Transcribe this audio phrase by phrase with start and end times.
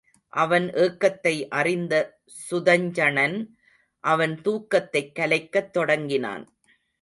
[0.27, 2.19] அவன் ஏக்கத்தை அறிந்த
[2.51, 3.47] சுதஞ்சணன்
[3.99, 6.53] அவன் தூக்கத்தைக் கலைக்கத் தொடங்கினான்.